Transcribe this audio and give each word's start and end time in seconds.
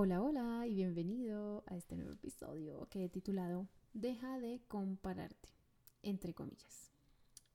Hola, 0.00 0.22
hola 0.22 0.64
y 0.68 0.76
bienvenido 0.76 1.64
a 1.66 1.74
este 1.74 1.96
nuevo 1.96 2.12
episodio 2.12 2.86
que 2.88 3.04
he 3.04 3.08
titulado 3.08 3.66
Deja 3.94 4.38
de 4.38 4.60
compararte, 4.68 5.48
entre 6.04 6.34
comillas. 6.34 6.92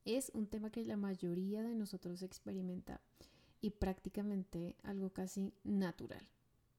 Es 0.04 0.30
un 0.34 0.48
tema 0.48 0.70
que 0.70 0.84
la 0.84 0.98
mayoría 0.98 1.64
de 1.64 1.74
nosotros 1.74 2.22
experimenta 2.22 3.00
y 3.62 3.70
prácticamente 3.70 4.76
algo 4.84 5.14
casi 5.14 5.54
natural. 5.64 6.28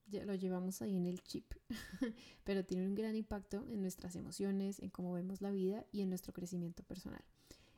Ya 0.06 0.26
lo 0.26 0.34
llevamos 0.34 0.82
ahí 0.82 0.98
en 0.98 1.06
el 1.06 1.22
chip, 1.22 1.54
pero 2.44 2.66
tiene 2.66 2.86
un 2.86 2.94
gran 2.94 3.16
impacto 3.16 3.64
en 3.70 3.80
nuestras 3.80 4.16
emociones, 4.16 4.80
en 4.80 4.90
cómo 4.90 5.14
vemos 5.14 5.40
la 5.40 5.50
vida 5.50 5.86
y 5.92 6.02
en 6.02 6.10
nuestro 6.10 6.34
crecimiento 6.34 6.82
personal. 6.82 7.24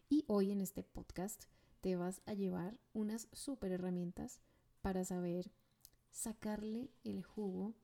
Y 0.08 0.24
hoy 0.26 0.50
en 0.50 0.60
este 0.60 0.82
podcast 0.82 1.44
te 1.82 1.94
vas 1.94 2.20
a 2.26 2.34
llevar 2.34 2.80
unas 2.94 3.28
super 3.30 3.70
herramientas 3.70 4.40
para 4.82 5.04
saber 5.04 5.52
sacarle 6.16 6.90
el 7.04 7.22
jugo 7.22 7.74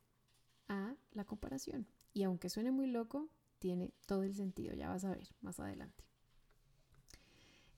a 0.66 0.96
la 1.12 1.24
comparación. 1.27 1.86
Y 2.14 2.22
aunque 2.22 2.48
suene 2.48 2.70
muy 2.70 2.86
loco, 2.86 3.28
tiene 3.58 3.92
todo 4.06 4.22
el 4.22 4.34
sentido, 4.34 4.74
ya 4.74 4.88
vas 4.88 5.05
a 5.05 5.10
ver 5.10 5.28
más 5.42 5.60
adelante. 5.60 6.05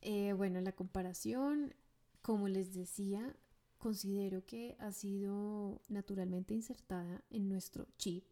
Eh, 0.00 0.32
bueno, 0.32 0.60
la 0.60 0.72
comparación, 0.72 1.74
como 2.22 2.46
les 2.46 2.72
decía, 2.72 3.36
considero 3.78 4.46
que 4.46 4.76
ha 4.78 4.92
sido 4.92 5.82
naturalmente 5.88 6.54
insertada 6.54 7.24
en 7.30 7.48
nuestro 7.48 7.86
chip 7.98 8.24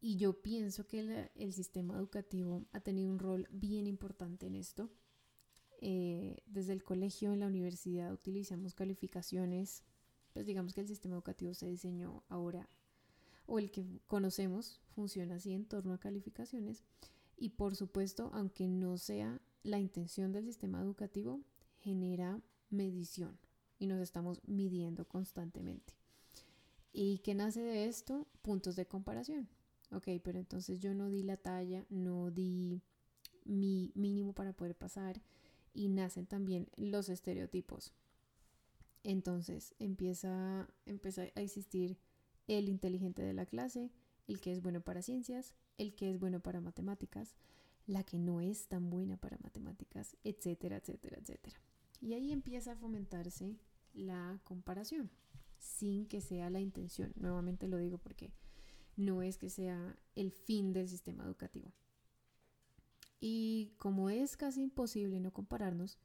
y 0.00 0.16
yo 0.16 0.40
pienso 0.40 0.86
que 0.86 1.30
el 1.34 1.52
sistema 1.52 1.96
educativo 1.96 2.64
ha 2.72 2.80
tenido 2.80 3.10
un 3.10 3.18
rol 3.18 3.46
bien 3.50 3.86
importante 3.86 4.46
en 4.46 4.54
esto. 4.54 4.90
Eh, 5.80 6.38
desde 6.46 6.72
el 6.72 6.84
colegio, 6.84 7.32
en 7.32 7.40
la 7.40 7.46
universidad, 7.46 8.12
utilizamos 8.12 8.74
calificaciones 8.74 9.84
pues 10.38 10.46
digamos 10.46 10.72
que 10.72 10.82
el 10.82 10.86
sistema 10.86 11.16
educativo 11.16 11.52
se 11.52 11.66
diseñó 11.66 12.22
ahora, 12.28 12.68
o 13.46 13.58
el 13.58 13.72
que 13.72 13.84
conocemos, 14.06 14.80
funciona 14.94 15.34
así 15.34 15.52
en 15.52 15.64
torno 15.64 15.92
a 15.92 15.98
calificaciones. 15.98 16.84
Y 17.36 17.48
por 17.48 17.74
supuesto, 17.74 18.30
aunque 18.32 18.68
no 18.68 18.98
sea 18.98 19.40
la 19.64 19.80
intención 19.80 20.30
del 20.30 20.44
sistema 20.44 20.80
educativo, 20.80 21.40
genera 21.80 22.40
medición 22.70 23.36
y 23.80 23.88
nos 23.88 23.98
estamos 23.98 24.40
midiendo 24.46 25.08
constantemente. 25.08 25.94
¿Y 26.92 27.18
qué 27.18 27.34
nace 27.34 27.60
de 27.60 27.86
esto? 27.86 28.28
Puntos 28.40 28.76
de 28.76 28.86
comparación. 28.86 29.48
Ok, 29.90 30.06
pero 30.22 30.38
entonces 30.38 30.78
yo 30.78 30.94
no 30.94 31.10
di 31.10 31.24
la 31.24 31.36
talla, 31.36 31.84
no 31.90 32.30
di 32.30 32.80
mi 33.44 33.90
mínimo 33.96 34.34
para 34.34 34.52
poder 34.52 34.76
pasar 34.76 35.20
y 35.74 35.88
nacen 35.88 36.26
también 36.26 36.68
los 36.76 37.08
estereotipos. 37.08 37.92
Entonces 39.04 39.74
empieza, 39.78 40.68
empieza 40.86 41.22
a 41.22 41.40
existir 41.40 41.98
el 42.46 42.68
inteligente 42.68 43.22
de 43.22 43.32
la 43.32 43.46
clase, 43.46 43.90
el 44.26 44.40
que 44.40 44.52
es 44.52 44.62
bueno 44.62 44.80
para 44.80 45.02
ciencias, 45.02 45.54
el 45.76 45.94
que 45.94 46.10
es 46.10 46.18
bueno 46.18 46.40
para 46.40 46.60
matemáticas, 46.60 47.34
la 47.86 48.04
que 48.04 48.18
no 48.18 48.40
es 48.40 48.68
tan 48.68 48.90
buena 48.90 49.16
para 49.16 49.38
matemáticas, 49.38 50.16
etcétera, 50.24 50.76
etcétera, 50.76 51.18
etcétera. 51.18 51.56
Y 52.00 52.12
ahí 52.14 52.32
empieza 52.32 52.72
a 52.72 52.76
fomentarse 52.76 53.56
la 53.94 54.40
comparación, 54.44 55.10
sin 55.58 56.06
que 56.06 56.20
sea 56.20 56.50
la 56.50 56.60
intención. 56.60 57.12
Nuevamente 57.16 57.66
lo 57.66 57.78
digo 57.78 57.98
porque 57.98 58.32
no 58.96 59.22
es 59.22 59.38
que 59.38 59.48
sea 59.48 59.96
el 60.16 60.32
fin 60.32 60.72
del 60.72 60.88
sistema 60.88 61.24
educativo. 61.24 61.72
Y 63.20 63.72
como 63.78 64.10
es 64.10 64.36
casi 64.36 64.62
imposible 64.62 65.18
no 65.20 65.32
compararnos 65.32 65.98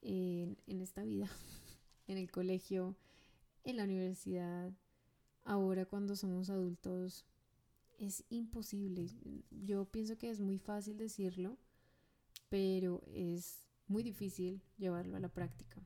en, 0.00 0.56
esta 0.66 1.02
vida, 1.02 1.28
en 2.06 2.18
el 2.18 2.30
colegio, 2.30 2.96
en 3.64 3.76
la 3.76 3.84
universidad, 3.84 4.72
ahora 5.44 5.86
cuando 5.86 6.16
somos 6.16 6.50
adultos, 6.50 7.24
es 7.98 8.24
imposible. 8.28 9.08
Yo 9.50 9.84
pienso 9.86 10.18
que 10.18 10.30
es 10.30 10.40
muy 10.40 10.58
fácil 10.58 10.98
decirlo, 10.98 11.56
pero 12.48 13.02
es 13.06 13.66
muy 13.86 14.02
difícil 14.02 14.62
llevarlo 14.78 15.16
a 15.16 15.20
la 15.20 15.28
práctica. 15.28 15.82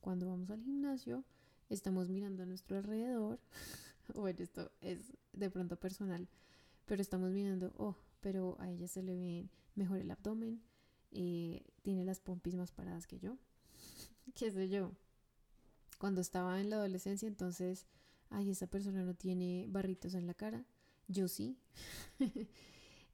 Cuando 0.00 0.28
vamos 0.28 0.50
al 0.50 0.62
gimnasio, 0.62 1.24
estamos 1.68 2.08
mirando 2.08 2.42
a 2.42 2.46
nuestro 2.46 2.76
alrededor. 2.76 3.40
bueno, 4.14 4.42
esto 4.42 4.70
es 4.80 5.12
de 5.32 5.50
pronto 5.50 5.78
personal, 5.78 6.28
pero 6.84 7.02
estamos 7.02 7.32
mirando, 7.32 7.72
oh, 7.76 7.96
pero 8.20 8.56
a 8.60 8.70
ella 8.70 8.88
se 8.88 9.02
le 9.02 9.16
ve 9.16 9.50
mejor 9.74 9.98
el 9.98 10.10
abdomen, 10.10 10.62
eh, 11.12 11.62
tiene 11.82 12.04
las 12.04 12.20
pompis 12.20 12.54
más 12.54 12.72
paradas 12.72 13.06
que 13.06 13.18
yo, 13.18 13.36
qué 14.34 14.50
sé 14.50 14.68
yo 14.68 14.92
cuando 15.98 16.20
estaba 16.20 16.60
en 16.60 16.70
la 16.70 16.76
adolescencia, 16.76 17.28
entonces, 17.28 17.86
ay, 18.30 18.50
esa 18.50 18.66
persona 18.66 19.04
no 19.04 19.14
tiene 19.14 19.66
barritos 19.68 20.14
en 20.14 20.26
la 20.26 20.34
cara, 20.34 20.64
yo 21.08 21.28
sí. 21.28 21.58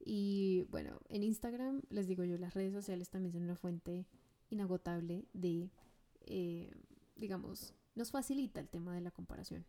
y 0.00 0.62
bueno, 0.70 1.00
en 1.08 1.22
Instagram, 1.22 1.82
les 1.90 2.06
digo 2.06 2.24
yo, 2.24 2.38
las 2.38 2.54
redes 2.54 2.72
sociales 2.72 3.10
también 3.10 3.32
son 3.32 3.42
una 3.42 3.56
fuente 3.56 4.06
inagotable 4.50 5.26
de, 5.32 5.70
eh, 6.20 6.70
digamos, 7.16 7.74
nos 7.94 8.10
facilita 8.10 8.60
el 8.60 8.68
tema 8.68 8.94
de 8.94 9.00
la 9.00 9.10
comparación. 9.10 9.66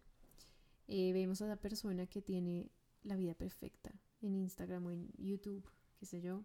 Eh, 0.88 1.14
vemos 1.14 1.42
a 1.42 1.48
la 1.48 1.56
persona 1.56 2.08
que 2.08 2.22
tiene 2.22 2.72
la 3.04 3.16
vida 3.16 3.34
perfecta 3.34 3.92
en 4.22 4.36
Instagram 4.36 4.86
o 4.86 4.92
en 4.92 5.12
YouTube, 5.18 5.70
qué 6.00 6.06
sé 6.06 6.22
yo. 6.22 6.44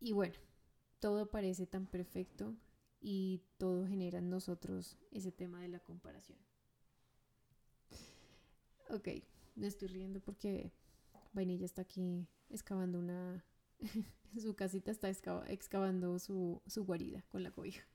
Y 0.00 0.12
bueno, 0.12 0.34
todo 0.98 1.30
parece 1.30 1.66
tan 1.66 1.86
perfecto 1.86 2.54
y 3.08 3.40
todo 3.56 3.86
genera 3.86 4.18
en 4.18 4.28
nosotros 4.28 4.98
ese 5.12 5.30
tema 5.30 5.62
de 5.62 5.68
la 5.68 5.78
comparación. 5.78 6.40
Ok, 8.90 9.08
me 9.54 9.68
estoy 9.68 9.86
riendo 9.86 10.18
porque 10.18 10.72
Vainilla 11.32 11.66
está 11.66 11.82
aquí 11.82 12.26
excavando 12.50 12.98
una... 12.98 13.44
su 14.36 14.56
casita 14.56 14.90
está 14.90 15.08
excavando 15.08 16.18
su, 16.18 16.60
su 16.66 16.84
guarida 16.84 17.22
con 17.28 17.44
la 17.44 17.52
cobija. 17.52 17.86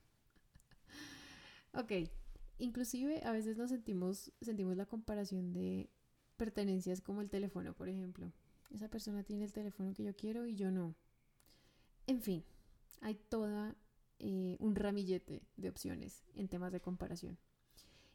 ok, 1.73 1.91
inclusive 2.59 3.22
a 3.25 3.33
veces 3.33 3.57
nos 3.57 3.69
sentimos, 3.69 4.31
sentimos 4.39 4.78
la 4.78 4.85
comparación 4.85 5.51
de 5.51 5.89
pertenencias 6.38 7.01
como 7.01 7.19
el 7.19 7.29
teléfono, 7.29 7.73
por 7.73 7.89
ejemplo. 7.89 8.31
Esa 8.69 8.88
persona 8.88 9.23
tiene 9.23 9.43
el 9.43 9.51
teléfono 9.51 9.93
que 9.93 10.03
yo 10.03 10.16
quiero 10.16 10.45
y 10.45 10.55
yo 10.55 10.72
no. 10.72 10.95
En 12.07 12.22
fin, 12.22 12.45
hay 13.01 13.16
toda 13.16 13.75
eh, 14.23 14.55
un 14.59 14.75
ramillete 14.75 15.41
de 15.57 15.69
opciones 15.69 16.23
en 16.35 16.47
temas 16.47 16.71
de 16.71 16.79
comparación. 16.79 17.39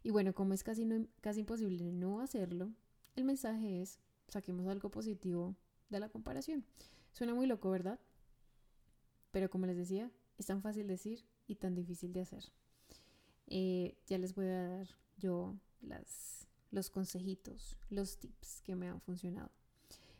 Y 0.04 0.10
bueno, 0.10 0.34
como 0.34 0.54
es 0.54 0.62
casi, 0.62 0.86
casi 1.20 1.40
imposible 1.40 1.90
no 1.90 2.20
hacerlo, 2.20 2.72
el 3.16 3.24
mensaje 3.24 3.82
es, 3.82 3.98
saquemos 4.28 4.68
algo 4.68 4.88
positivo 4.88 5.56
de 5.88 5.98
la 5.98 6.08
comparación. 6.08 6.64
Suena 7.12 7.34
muy 7.34 7.48
loco, 7.48 7.70
¿verdad? 7.70 7.98
Pero 9.32 9.50
como 9.50 9.66
les 9.66 9.76
decía, 9.76 10.12
es 10.38 10.46
tan 10.46 10.62
fácil 10.62 10.86
decir 10.86 11.24
y 11.48 11.56
tan 11.56 11.74
difícil 11.74 12.12
de 12.12 12.20
hacer. 12.20 12.44
Eh, 13.48 13.98
ya 14.06 14.18
les 14.18 14.32
voy 14.32 14.46
a 14.46 14.68
dar 14.68 14.88
yo 15.18 15.56
las, 15.80 16.46
los 16.70 16.88
consejitos, 16.88 17.76
los 17.90 18.18
tips 18.18 18.60
que 18.60 18.76
me 18.76 18.88
han 18.88 19.00
funcionado. 19.00 19.50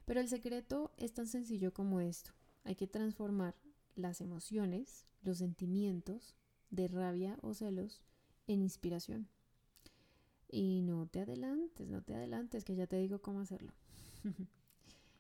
Pero 0.05 0.19
el 0.19 0.29
secreto 0.29 0.93
es 0.97 1.15
tan 1.15 1.29
sencillo 1.29 1.73
como 1.73 2.01
esto. 2.01 2.33
Hay 2.65 2.75
que 2.75 2.89
transformar 2.89 3.55
las 3.95 4.21
emociones, 4.21 5.07
los 5.27 5.39
sentimientos 5.39 6.35
de 6.71 6.89
rabia 6.89 7.39
o 7.43 7.55
celos 7.55 8.03
en 8.47 8.63
inspiración. 8.63 9.29
Y 10.49 10.83
no 10.83 11.07
te 11.07 11.21
adelantes, 11.21 11.89
no 11.89 12.03
te 12.03 12.15
adelantes, 12.15 12.65
que 12.65 12.77
ya 12.77 12.87
te 12.87 12.97
digo 12.97 13.21
cómo 13.21 13.41
hacerlo. 13.41 13.73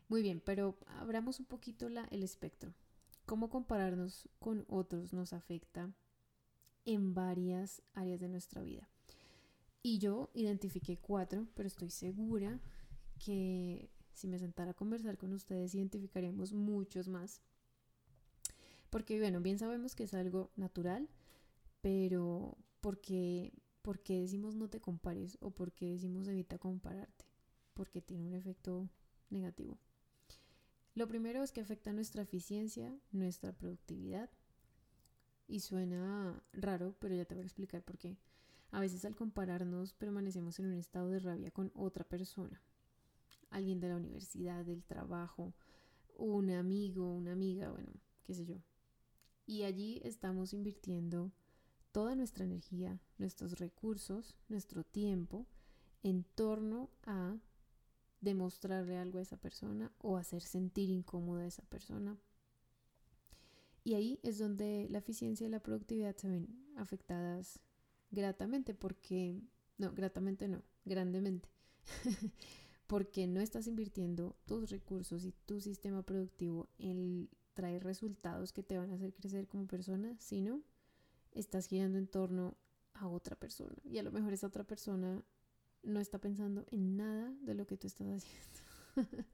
Muy 0.09 0.23
bien, 0.23 0.41
pero 0.45 0.79
abramos 0.87 1.41
un 1.41 1.47
poquito 1.47 1.89
la, 1.89 2.05
el 2.11 2.23
espectro. 2.23 2.73
Cómo 3.25 3.51
compararnos 3.51 4.29
con 4.39 4.65
otros 4.69 5.13
nos 5.13 5.33
afecta 5.33 5.93
en 6.85 7.13
varias 7.13 7.83
áreas 7.95 8.21
de 8.21 8.29
nuestra 8.29 8.63
vida. 8.63 8.89
Y 9.83 9.99
yo 9.99 10.31
identifiqué 10.35 10.97
cuatro, 10.97 11.49
pero 11.55 11.67
estoy 11.67 11.91
segura 11.91 12.61
que 13.25 13.91
si 14.13 14.29
me 14.29 14.39
sentara 14.39 14.71
a 14.71 14.75
conversar 14.75 15.19
con 15.19 15.33
ustedes 15.33 15.75
identificaríamos 15.75 16.53
muchos 16.53 17.09
más. 17.09 17.43
Porque, 18.97 19.21
bueno, 19.21 19.43
bien 19.43 19.59
sabemos 19.59 19.95
que 19.95 20.05
es 20.05 20.15
algo 20.15 20.51
natural, 20.57 21.07
pero 21.83 22.57
¿por 22.81 22.99
qué, 23.03 23.53
decimos 24.09 24.57
no 24.57 24.71
te 24.71 24.81
compares 24.81 25.37
o 25.43 25.51
por 25.51 25.75
qué 25.75 25.91
decimos 25.91 26.27
evita 26.29 26.57
compararte? 26.57 27.27
Porque 27.75 28.01
tiene 28.01 28.25
un 28.25 28.33
efecto 28.33 28.89
negativo. 29.29 29.79
Lo 30.95 31.07
primero 31.07 31.43
es 31.43 31.53
que 31.53 31.61
afecta 31.61 31.93
nuestra 31.93 32.23
eficiencia, 32.23 32.99
nuestra 33.13 33.53
productividad. 33.53 34.31
Y 35.47 35.61
suena 35.61 36.43
raro, 36.55 36.97
pero 36.99 37.15
ya 37.15 37.27
te 37.27 37.35
voy 37.35 37.43
a 37.43 37.49
explicar 37.49 37.83
por 37.83 37.99
qué. 37.99 38.17
A 38.71 38.81
veces 38.81 39.05
al 39.05 39.15
compararnos 39.15 39.93
permanecemos 39.93 40.59
en 40.59 40.69
un 40.69 40.73
estado 40.73 41.11
de 41.11 41.19
rabia 41.19 41.51
con 41.51 41.71
otra 41.75 42.05
persona. 42.05 42.63
Alguien 43.51 43.79
de 43.79 43.91
la 43.91 43.97
universidad, 43.97 44.65
del 44.65 44.85
trabajo, 44.85 45.53
un 46.17 46.51
amigo, 46.51 47.13
una 47.13 47.33
amiga, 47.33 47.71
bueno, 47.71 47.93
qué 48.25 48.33
sé 48.33 48.47
yo. 48.47 48.57
Y 49.47 49.63
allí 49.63 50.01
estamos 50.05 50.53
invirtiendo 50.53 51.33
toda 51.93 52.15
nuestra 52.17 52.45
energía, 52.45 53.01
nuestros 53.17 53.59
recursos, 53.59 54.37
nuestro 54.49 54.85
tiempo 54.85 55.47
en 56.03 56.25
torno 56.35 56.91
a 57.05 57.39
demostrarle 58.21 58.97
algo 58.97 59.19
a 59.19 59.23
esa 59.23 59.37
persona 59.37 59.93
o 59.99 60.17
hacer 60.17 60.43
sentir 60.43 60.91
incómoda 60.91 61.43
a 61.43 61.47
esa 61.47 61.63
persona. 61.63 62.19
Y 63.85 63.95
ahí 63.95 64.19
es 64.23 64.39
donde 64.39 64.89
la 64.91 64.99
eficiencia 64.99 65.47
y 65.47 65.51
la 65.51 65.63
productividad 65.63 66.17
se 66.17 66.29
ven 66.29 66.49
afectadas 66.77 67.61
gratamente 68.11 68.75
porque, 68.75 69.41
no, 69.79 69.93
gratamente 69.93 70.49
no, 70.49 70.63
grandemente, 70.85 71.49
porque 72.87 73.27
no 73.27 73.41
estás 73.41 73.69
invirtiendo 73.69 74.37
tus 74.45 74.71
recursos 74.71 75.25
y 75.25 75.33
tu 75.33 75.61
sistema 75.61 76.03
productivo 76.03 76.69
en 76.79 77.29
traer 77.57 77.83
resultados 77.83 78.53
que 78.53 78.63
te 78.63 78.79
van 78.79 78.93
a 78.93 78.95
hacer 78.95 79.15
crecer 79.15 79.49
como 79.49 79.67
persona, 79.67 80.15
sino 80.21 80.63
estás 81.33 81.67
girando 81.67 81.99
en 81.99 82.07
torno 82.07 82.57
a 82.93 83.09
otra 83.09 83.35
persona. 83.35 83.75
Y 83.83 83.99
a 83.99 84.03
lo 84.03 84.13
mejor 84.13 84.33
esa 84.33 84.47
otra 84.47 84.63
persona 84.63 85.25
no 85.83 85.99
está 85.99 86.19
pensando 86.19 86.67
en 86.71 86.97
nada 86.97 87.35
de 87.41 87.55
lo 87.55 87.67
que 87.67 87.79
tú 87.79 87.87
estás 87.87 88.07
haciendo. 88.09 88.61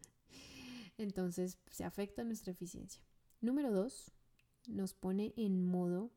Entonces 0.98 1.58
se 1.70 1.84
afecta 1.84 2.22
nuestra 2.22 2.52
eficiencia. 2.52 3.02
Número 3.40 3.72
dos, 3.72 4.12
nos 4.68 4.94
pone 4.94 5.34
en 5.36 5.66
modo, 5.66 6.12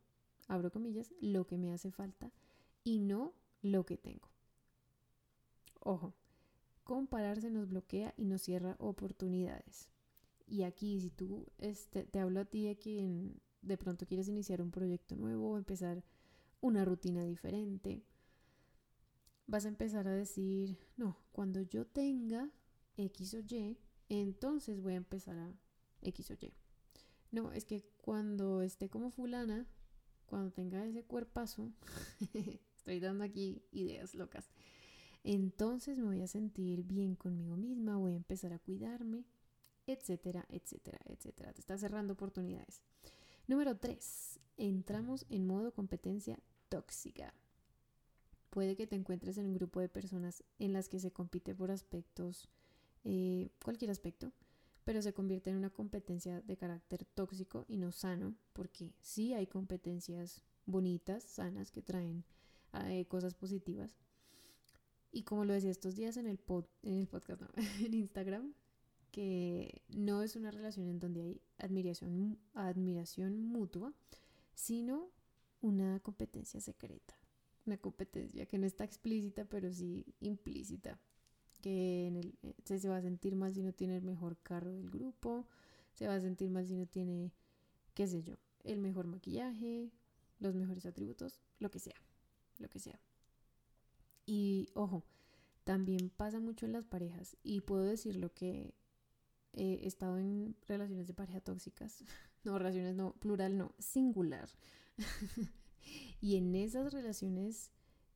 abro 0.48 0.72
comillas, 0.72 1.12
lo 1.20 1.48
que 1.48 1.58
me 1.58 1.74
hace 1.74 1.92
falta 1.92 2.32
y 2.84 3.00
no 3.00 3.34
lo 3.64 3.86
que 3.86 3.98
tengo. 3.98 4.30
Ojo, 5.80 6.14
compararse 6.84 7.50
nos 7.50 7.68
bloquea 7.68 8.14
y 8.16 8.26
nos 8.26 8.44
cierra 8.44 8.76
oportunidades. 8.78 9.90
Y 10.48 10.64
aquí, 10.64 11.00
si 11.00 11.10
tú 11.10 11.48
este, 11.58 12.04
te 12.04 12.20
hablo 12.20 12.40
a 12.40 12.46
ti 12.46 12.66
de 12.66 12.78
que 12.78 13.34
de 13.62 13.78
pronto 13.78 14.06
quieres 14.06 14.28
iniciar 14.28 14.62
un 14.62 14.72
proyecto 14.72 15.16
nuevo, 15.16 15.58
empezar 15.58 16.04
una 16.62 16.86
rutina 16.86 17.24
diferente, 17.24 18.04
vas 19.48 19.66
a 19.66 19.70
empezar 19.70 20.08
a 20.08 20.14
decir, 20.14 20.78
no, 20.98 21.18
cuando 21.32 21.62
yo 21.62 21.86
tenga 21.86 22.50
X 22.98 23.34
o 23.34 23.40
Y, 23.40 23.78
entonces 24.10 24.82
voy 24.82 24.94
a 24.94 24.98
empezar 24.98 25.38
a 25.38 25.54
X 26.02 26.32
o 26.32 26.34
Y. 26.34 26.54
No, 27.32 27.52
es 27.52 27.66
que 27.66 27.84
cuando 28.02 28.62
esté 28.62 28.90
como 28.90 29.12
fulana, 29.12 29.68
cuando 30.26 30.52
tenga 30.52 30.86
ese 30.86 31.04
cuerpazo, 31.04 31.72
estoy 32.76 33.00
dando 33.00 33.24
aquí 33.24 33.64
ideas 33.72 34.16
locas, 34.16 34.50
entonces 35.24 35.98
me 35.98 36.06
voy 36.06 36.22
a 36.22 36.28
sentir 36.28 36.84
bien 36.84 37.16
conmigo 37.16 37.58
misma, 37.58 37.98
voy 37.98 38.14
a 38.14 38.18
empezar 38.18 38.54
a 38.54 38.60
cuidarme, 38.60 39.26
etcétera, 39.88 40.46
etcétera, 40.50 41.00
etcétera. 41.06 41.54
Te 41.54 41.62
está 41.62 41.78
cerrando 41.78 42.14
oportunidades. 42.14 42.82
Número 43.48 43.78
3. 43.78 44.40
Entramos 44.58 45.26
en 45.30 45.46
modo 45.46 45.74
competencia 45.74 46.40
tóxica. 46.70 47.34
Puede 48.50 48.76
que 48.76 48.88
te 48.88 48.96
encuentres 48.96 49.38
en 49.38 49.48
un 49.48 49.54
grupo 49.54 49.82
de 49.82 49.90
personas 49.90 50.44
en 50.60 50.74
las 50.74 50.88
que 50.88 51.00
se 51.00 51.12
compite 51.12 51.54
por 51.54 51.72
aspectos, 51.72 52.48
eh, 53.04 53.50
cualquier 53.64 53.92
aspecto, 53.92 54.32
pero 54.86 55.02
se 55.02 55.14
convierte 55.14 55.50
en 55.50 55.58
una 55.58 55.72
competencia 55.72 56.42
de 56.42 56.56
carácter 56.56 57.06
tóxico 57.06 57.66
y 57.68 57.78
no 57.78 57.92
sano, 57.92 58.36
porque 58.54 58.94
sí 59.02 59.34
hay 59.34 59.48
competencias 59.48 60.42
bonitas, 60.66 61.24
sanas, 61.24 61.72
que 61.72 61.82
traen 61.82 62.24
eh, 62.86 63.06
cosas 63.08 63.34
positivas. 63.34 63.98
Y 65.12 65.24
como 65.24 65.46
lo 65.46 65.54
decía 65.54 65.72
estos 65.72 65.96
días 65.96 66.18
en 66.18 66.28
el, 66.28 66.40
en 66.84 66.94
el 67.00 67.08
podcast, 67.08 67.42
no, 67.42 67.50
en 67.86 67.94
Instagram, 67.94 68.54
que 69.16 69.82
no 69.88 70.24
es 70.24 70.36
una 70.36 70.52
relación 70.52 70.90
en 70.90 71.00
donde 71.00 71.22
hay 71.22 71.42
admiración, 71.58 72.38
admiración 72.54 73.42
mutua, 73.46 73.94
sino 74.54 75.10
una 75.62 76.02
competencia 76.02 76.60
secreta 76.60 77.16
una 77.66 77.78
competencia 77.78 78.46
que 78.46 78.58
no 78.58 78.66
está 78.66 78.84
explícita, 78.84 79.46
pero 79.46 79.72
sí 79.72 80.06
implícita. 80.20 81.00
Que 81.62 82.34
eh, 82.44 82.54
se, 82.64 82.90
va 82.90 82.98
a 82.98 83.02
sentir 83.02 83.36
mal 83.36 83.54
si 83.54 83.64
no 83.64 83.74
tiene 83.74 83.98
el 83.98 84.04
mejor 84.04 84.38
carro 84.38 84.72
del 84.72 84.90
grupo, 84.90 85.48
se 85.94 86.08
va 86.08 86.16
a 86.16 86.22
sentir 86.22 86.52
mal 86.52 86.68
si 86.68 86.76
no 86.76 86.86
tiene, 86.86 87.34
qué 87.94 88.08
sé 88.08 88.22
yo, 88.22 88.36
el 88.64 88.80
mejor 88.80 89.08
maquillaje, 89.08 89.92
los 90.40 90.54
mejores 90.54 90.86
atributos, 90.86 91.40
lo 91.60 91.72
que 91.72 91.80
sea, 91.80 91.96
lo 92.60 92.70
que 92.70 92.80
sea. 92.80 93.00
Y 94.28 94.70
ojo, 94.76 95.04
también 95.64 96.10
pasa 96.10 96.40
mucho 96.40 96.66
en 96.66 96.74
las 96.74 96.86
parejas 96.86 97.36
y 97.42 97.62
puedo 97.62 97.84
decir 97.84 98.16
lo 98.18 98.32
que 98.34 98.76
he 99.56 99.86
estado 99.88 100.18
en 100.18 100.56
relaciones 100.68 101.08
de 101.08 101.14
pareja 101.14 101.42
tóxicas, 101.42 102.04
no, 102.44 102.58
relaciones 102.58 102.96
no, 102.96 103.14
plural 103.14 103.58
no, 103.58 103.74
singular. 103.80 104.50
Y 106.20 106.38
en 106.38 106.56
esas 106.56 106.92
relaciones 106.92 107.70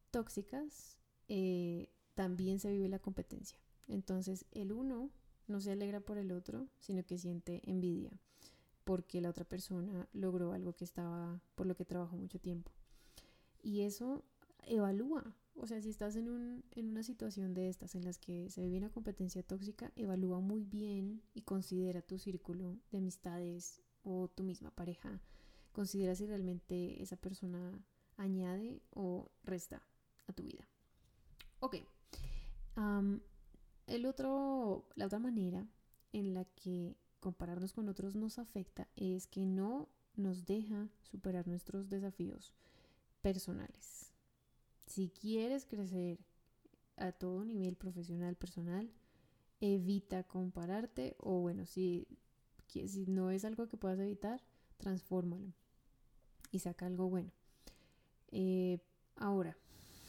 tóxicas 0.09 0.97
eh, 1.27 1.91
también 2.15 2.57
se 2.59 2.71
vive 2.71 2.89
la 2.89 2.97
competencia. 2.97 3.59
Entonces 3.87 4.45
el 4.51 4.71
uno 4.71 5.11
no 5.47 5.61
se 5.61 5.71
alegra 5.71 5.99
por 5.99 6.17
el 6.17 6.31
otro, 6.31 6.67
sino 6.79 7.05
que 7.05 7.19
siente 7.19 7.61
envidia 7.69 8.19
porque 8.89 9.21
la 9.21 9.29
otra 9.29 9.45
persona 9.45 10.09
logró 10.13 10.51
algo 10.51 10.73
que 10.73 10.83
estaba, 10.83 11.39
por 11.53 11.67
lo 11.67 11.75
que 11.75 11.85
trabajó 11.85 12.17
mucho 12.17 12.39
tiempo. 12.39 12.71
Y 13.61 13.81
eso 13.81 14.23
evalúa, 14.65 15.35
o 15.55 15.67
sea, 15.67 15.81
si 15.81 15.89
estás 15.89 16.15
en, 16.15 16.29
un, 16.29 16.63
en 16.71 16.89
una 16.89 17.03
situación 17.03 17.53
de 17.53 17.69
estas 17.69 17.95
en 17.95 18.05
las 18.05 18.17
que 18.17 18.49
se 18.49 18.61
vive 18.61 18.77
una 18.77 18.91
competencia 18.91 19.43
tóxica, 19.43 19.91
evalúa 19.95 20.39
muy 20.39 20.63
bien 20.63 21.21
y 21.33 21.41
considera 21.41 22.01
tu 22.01 22.17
círculo 22.17 22.77
de 22.91 22.99
amistades 22.99 23.81
o 24.03 24.29
tu 24.29 24.43
misma 24.43 24.71
pareja 24.71 25.21
Considera 25.71 26.15
si 26.15 26.25
realmente 26.25 27.01
esa 27.01 27.15
persona 27.15 27.81
añade 28.17 28.81
o 28.91 29.31
resta 29.43 29.81
a 30.27 30.33
tu 30.33 30.43
vida. 30.43 30.67
Ok. 31.59 31.77
el 33.87 34.05
otro, 34.05 34.87
la 34.95 35.05
otra 35.05 35.19
manera 35.19 35.67
en 36.11 36.33
la 36.33 36.45
que 36.45 36.97
compararnos 37.19 37.73
con 37.73 37.89
otros 37.89 38.15
nos 38.15 38.39
afecta 38.39 38.87
es 38.95 39.27
que 39.27 39.45
no 39.45 39.89
nos 40.15 40.45
deja 40.45 40.89
superar 41.01 41.47
nuestros 41.47 41.89
desafíos 41.89 42.53
personales. 43.21 44.08
Si 44.89 45.09
quieres 45.09 45.65
crecer 45.65 46.17
a 46.97 47.11
todo 47.11 47.45
nivel 47.45 47.75
profesional, 47.75 48.35
personal, 48.35 48.91
evita 49.61 50.23
compararte 50.23 51.15
o 51.19 51.41
bueno, 51.41 51.67
si, 51.67 52.07
si 52.67 53.05
no 53.05 53.29
es 53.29 53.45
algo 53.45 53.67
que 53.67 53.77
puedas 53.77 53.99
evitar, 53.99 54.41
transfórmalo 54.77 55.53
y 56.51 56.59
saca 56.59 56.87
algo 56.87 57.07
bueno. 57.07 57.31
Eh, 58.31 58.79
ahora, 59.15 59.55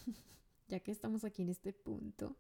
ya 0.69 0.81
que 0.81 0.93
estamos 0.93 1.25
aquí 1.25 1.43
en 1.43 1.51
este 1.51 1.75
punto, 1.75 2.39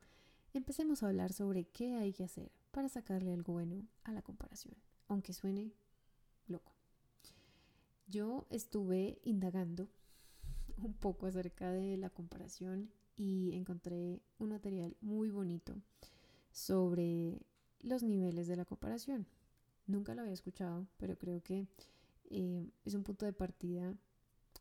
empecemos 0.54 1.02
a 1.02 1.08
hablar 1.08 1.34
sobre 1.34 1.64
qué 1.64 1.96
hay 1.96 2.14
que 2.14 2.24
hacer 2.24 2.50
para 2.70 2.88
sacarle 2.88 3.34
algo 3.34 3.52
bueno 3.52 3.86
a 4.02 4.12
la 4.12 4.22
comparación, 4.22 4.74
aunque 5.08 5.34
suene 5.34 5.74
loco. 6.46 6.72
Yo 8.06 8.46
estuve 8.48 9.20
indagando 9.24 9.90
un 10.82 10.94
poco 10.94 11.26
acerca 11.26 11.70
de 11.70 11.96
la 11.96 12.10
comparación 12.10 12.90
y 13.16 13.54
encontré 13.54 14.20
un 14.38 14.50
material 14.50 14.96
muy 15.00 15.30
bonito 15.30 15.74
sobre 16.50 17.40
los 17.80 18.02
niveles 18.02 18.46
de 18.46 18.56
la 18.56 18.64
comparación. 18.64 19.26
Nunca 19.86 20.14
lo 20.14 20.22
había 20.22 20.34
escuchado, 20.34 20.86
pero 20.96 21.18
creo 21.18 21.42
que 21.42 21.66
eh, 22.30 22.70
es 22.84 22.94
un 22.94 23.02
punto 23.02 23.26
de 23.26 23.32
partida 23.32 23.94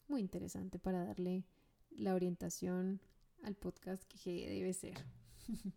muy 0.08 0.22
interesante 0.22 0.80
para 0.80 1.06
darle 1.06 1.46
la 1.92 2.16
orientación 2.16 3.00
al 3.44 3.56
podcast 3.56 4.04
que 4.04 4.50
debe 4.50 4.74
ser. 4.74 5.06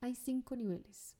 Hay 0.00 0.14
cinco 0.14 0.56
niveles 0.56 1.16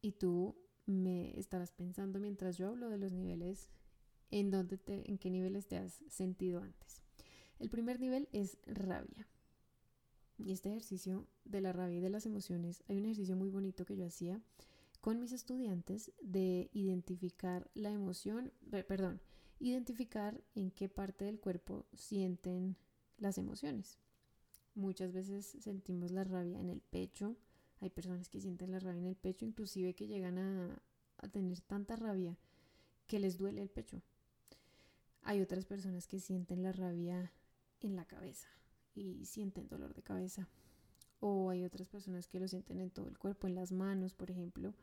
y 0.00 0.12
tú 0.12 0.56
me 0.86 1.38
estarás 1.38 1.72
pensando 1.72 2.18
mientras 2.18 2.56
yo 2.56 2.68
hablo 2.68 2.88
de 2.88 2.98
los 2.98 3.12
niveles 3.12 3.68
en, 4.30 4.50
dónde 4.50 4.78
te, 4.78 5.10
en 5.10 5.18
qué 5.18 5.30
niveles 5.30 5.66
te 5.66 5.76
has 5.76 6.02
sentido 6.08 6.62
antes. 6.62 7.02
El 7.58 7.70
primer 7.70 8.00
nivel 8.00 8.28
es 8.32 8.58
rabia. 8.66 9.26
Y 10.38 10.52
este 10.52 10.70
ejercicio 10.70 11.26
de 11.44 11.60
la 11.60 11.72
rabia 11.72 11.98
y 11.98 12.00
de 12.00 12.10
las 12.10 12.24
emociones, 12.24 12.84
hay 12.88 12.98
un 12.98 13.06
ejercicio 13.06 13.36
muy 13.36 13.48
bonito 13.48 13.84
que 13.84 13.96
yo 13.96 14.06
hacía 14.06 14.40
con 15.00 15.18
mis 15.18 15.32
estudiantes 15.32 16.12
de 16.20 16.70
identificar 16.72 17.70
la 17.74 17.90
emoción, 17.90 18.52
perdón, 18.86 19.20
identificar 19.58 20.40
en 20.54 20.70
qué 20.70 20.88
parte 20.88 21.24
del 21.24 21.40
cuerpo 21.40 21.86
sienten 21.92 22.76
las 23.16 23.38
emociones. 23.38 23.98
Muchas 24.74 25.12
veces 25.12 25.56
sentimos 25.60 26.12
la 26.12 26.24
rabia 26.24 26.60
en 26.60 26.68
el 26.68 26.80
pecho, 26.80 27.36
hay 27.80 27.90
personas 27.90 28.28
que 28.28 28.40
sienten 28.40 28.70
la 28.70 28.80
rabia 28.80 29.00
en 29.00 29.06
el 29.06 29.16
pecho, 29.16 29.44
inclusive 29.44 29.94
que 29.94 30.06
llegan 30.06 30.38
a, 30.38 30.82
a 31.18 31.28
tener 31.28 31.60
tanta 31.60 31.96
rabia 31.96 32.36
que 33.06 33.18
les 33.18 33.38
duele 33.38 33.62
el 33.62 33.70
pecho. 33.70 34.02
Hay 35.22 35.40
otras 35.40 35.64
personas 35.64 36.06
que 36.06 36.20
sienten 36.20 36.62
la 36.62 36.72
rabia 36.72 37.32
en 37.80 37.96
la 37.96 38.04
cabeza 38.04 38.48
y 38.94 39.24
sienten 39.26 39.68
dolor 39.68 39.94
de 39.94 40.02
cabeza. 40.02 40.48
O 41.20 41.50
hay 41.50 41.64
otras 41.64 41.88
personas 41.88 42.28
que 42.28 42.40
lo 42.40 42.48
sienten 42.48 42.80
en 42.80 42.90
todo 42.90 43.08
el 43.08 43.18
cuerpo, 43.18 43.46
en 43.46 43.54
las 43.54 43.72
manos, 43.72 44.14
por 44.14 44.30
ejemplo. 44.30 44.74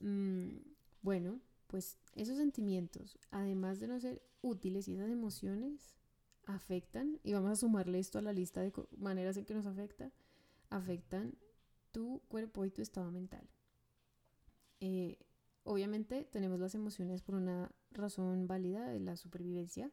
Mm, 0.00 0.58
bueno, 1.02 1.40
pues 1.66 1.98
esos 2.14 2.36
sentimientos, 2.36 3.18
además 3.30 3.80
de 3.80 3.88
no 3.88 3.98
ser 3.98 4.22
útiles 4.42 4.88
y 4.88 4.94
esas 4.94 5.10
emociones, 5.10 5.96
afectan, 6.44 7.20
y 7.22 7.32
vamos 7.32 7.52
a 7.52 7.56
sumarle 7.56 7.98
esto 7.98 8.18
a 8.18 8.22
la 8.22 8.32
lista 8.32 8.60
de 8.60 8.72
maneras 8.98 9.36
en 9.36 9.44
que 9.44 9.54
nos 9.54 9.66
afecta, 9.66 10.12
afectan 10.70 11.34
tu 11.92 12.20
cuerpo 12.28 12.64
y 12.64 12.70
tu 12.70 12.82
estado 12.82 13.10
mental. 13.10 13.48
Eh, 14.80 15.18
obviamente 15.64 16.24
tenemos 16.24 16.58
las 16.58 16.74
emociones 16.74 17.22
por 17.22 17.36
una 17.36 17.70
razón 17.92 18.46
válida 18.46 18.86
de 18.86 19.00
la 19.00 19.16
supervivencia, 19.16 19.90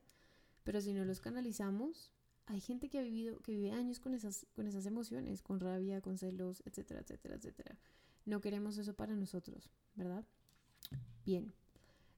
pero 0.64 0.82
si 0.82 0.94
no 0.94 1.06
los 1.06 1.22
canalizamos, 1.22 2.12
hay 2.50 2.62
gente 2.62 2.90
que 2.90 2.98
ha 2.98 3.04
vivido, 3.04 3.40
que 3.42 3.52
vive 3.52 3.72
años 3.72 4.00
con 4.00 4.16
esas, 4.16 4.48
con 4.56 4.66
esas 4.66 4.88
emociones, 4.88 5.44
con 5.44 5.60
rabia, 5.60 6.02
con 6.02 6.18
celos, 6.18 6.64
etcétera, 6.66 7.02
etcétera, 7.02 7.36
etcétera. 7.36 7.78
No 8.26 8.42
queremos 8.42 8.78
eso 8.80 8.96
para 8.96 9.16
nosotros, 9.16 9.70
¿verdad? 9.94 10.26
Bien. 11.26 11.54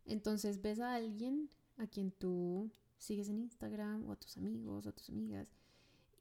Entonces 0.06 0.62
ves 0.62 0.80
a 0.80 0.96
alguien 0.96 1.50
a 1.78 1.86
quien 1.86 2.12
tú 2.12 2.72
sigues 2.98 3.28
en 3.28 3.40
Instagram 3.40 4.08
o 4.08 4.14
a 4.14 4.16
tus 4.16 4.38
amigos 4.38 4.86
o 4.86 4.90
a 4.90 4.94
tus 4.94 5.10
amigas 5.10 5.54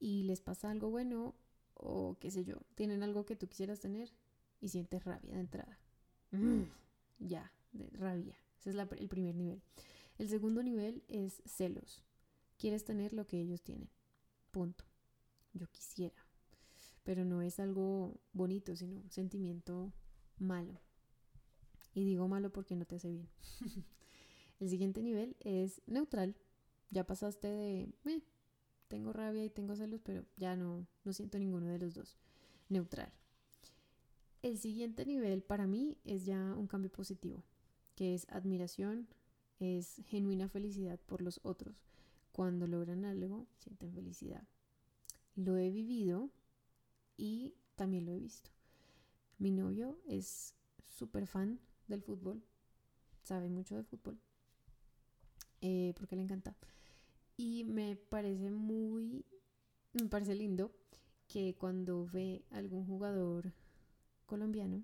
y 0.00 0.24
les 0.24 0.40
pasa 0.40 0.72
algo 0.72 0.90
bueno 0.90 1.36
o 1.74 2.16
qué 2.18 2.32
sé 2.32 2.44
yo, 2.44 2.56
tienen 2.74 3.04
algo 3.04 3.24
que 3.24 3.36
tú 3.36 3.46
quisieras 3.48 3.78
tener 3.78 4.12
y 4.60 4.68
sientes 4.70 5.04
rabia 5.04 5.34
de 5.34 5.40
entrada. 5.40 5.78
Mm, 6.32 6.62
ya, 7.20 7.52
de 7.72 7.88
rabia. 7.90 8.36
Ese 8.58 8.70
es 8.70 8.76
el 8.76 9.08
primer 9.08 9.36
nivel. 9.36 9.62
El 10.18 10.28
segundo 10.28 10.64
nivel 10.64 11.04
es 11.06 11.42
celos. 11.46 12.02
Quieres 12.58 12.84
tener 12.84 13.12
lo 13.12 13.26
que 13.26 13.40
ellos 13.40 13.62
tienen. 13.62 13.88
Punto. 14.50 14.84
Yo 15.52 15.66
quisiera. 15.68 16.26
Pero 17.02 17.24
no 17.24 17.42
es 17.42 17.58
algo 17.60 18.20
bonito, 18.32 18.76
sino 18.76 19.00
un 19.00 19.10
sentimiento 19.10 19.92
malo. 20.38 20.80
Y 21.94 22.04
digo 22.04 22.28
malo 22.28 22.50
porque 22.50 22.76
no 22.76 22.84
te 22.84 22.96
hace 22.96 23.10
bien. 23.10 23.28
el 24.60 24.68
siguiente 24.68 25.02
nivel 25.02 25.36
es 25.40 25.82
neutral. 25.86 26.36
Ya 26.90 27.06
pasaste 27.06 27.48
de, 27.48 27.88
eh, 28.04 28.22
tengo 28.88 29.12
rabia 29.12 29.44
y 29.44 29.50
tengo 29.50 29.76
celos, 29.76 30.00
pero 30.02 30.24
ya 30.36 30.56
no, 30.56 30.86
no 31.04 31.12
siento 31.12 31.38
ninguno 31.38 31.66
de 31.66 31.78
los 31.78 31.94
dos. 31.94 32.16
Neutral. 32.68 33.12
El 34.42 34.58
siguiente 34.58 35.04
nivel 35.04 35.42
para 35.42 35.66
mí 35.66 35.98
es 36.04 36.24
ya 36.24 36.54
un 36.56 36.66
cambio 36.66 36.90
positivo, 36.90 37.44
que 37.94 38.14
es 38.14 38.26
admiración, 38.30 39.06
es 39.58 40.00
genuina 40.06 40.48
felicidad 40.48 40.98
por 41.06 41.22
los 41.22 41.40
otros. 41.42 41.84
Cuando 42.40 42.66
logran 42.66 43.04
algo, 43.04 43.46
sienten 43.58 43.92
felicidad. 43.92 44.42
Lo 45.34 45.58
he 45.58 45.70
vivido 45.70 46.30
y 47.18 47.54
también 47.74 48.06
lo 48.06 48.12
he 48.12 48.18
visto. 48.18 48.48
Mi 49.36 49.50
novio 49.50 50.00
es 50.06 50.54
súper 50.82 51.26
fan 51.26 51.60
del 51.86 52.00
fútbol, 52.00 52.42
sabe 53.24 53.50
mucho 53.50 53.76
de 53.76 53.82
fútbol, 53.82 54.18
eh, 55.60 55.92
porque 55.98 56.16
le 56.16 56.22
encanta. 56.22 56.56
Y 57.36 57.64
me 57.64 57.96
parece 57.96 58.50
muy, 58.50 59.26
me 59.92 60.08
parece 60.08 60.34
lindo 60.34 60.74
que 61.28 61.56
cuando 61.58 62.06
ve 62.06 62.46
algún 62.52 62.86
jugador 62.86 63.52
colombiano 64.24 64.82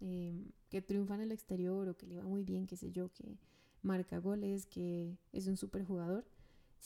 em, 0.00 0.50
que 0.68 0.82
triunfa 0.82 1.14
en 1.14 1.20
el 1.20 1.30
exterior 1.30 1.88
o 1.88 1.96
que 1.96 2.08
le 2.08 2.16
va 2.16 2.24
muy 2.24 2.42
bien, 2.42 2.66
qué 2.66 2.76
sé 2.76 2.90
yo, 2.90 3.12
que 3.12 3.38
marca 3.82 4.18
goles, 4.18 4.66
que 4.66 5.16
es 5.30 5.46
un 5.46 5.56
super 5.56 5.84
jugador, 5.84 6.26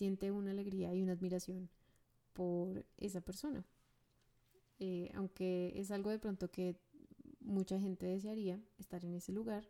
siente 0.01 0.31
una 0.31 0.53
alegría 0.53 0.95
y 0.95 1.03
una 1.03 1.13
admiración 1.13 1.69
por 2.33 2.87
esa 2.97 3.21
persona. 3.21 3.67
Eh, 4.79 5.11
aunque 5.15 5.75
es 5.77 5.91
algo 5.91 6.09
de 6.09 6.19
pronto 6.19 6.51
que 6.51 6.81
mucha 7.41 7.79
gente 7.79 8.07
desearía 8.07 8.59
estar 8.79 9.05
en 9.05 9.13
ese 9.13 9.31
lugar, 9.31 9.69